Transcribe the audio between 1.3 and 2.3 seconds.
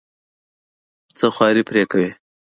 خواري پرې کوې.